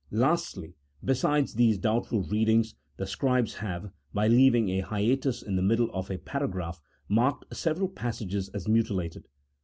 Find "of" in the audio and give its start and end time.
5.93-6.09